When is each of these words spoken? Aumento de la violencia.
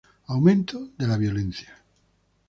Aumento 0.29 0.89
de 0.97 1.05
la 1.07 1.15
violencia. 1.15 1.77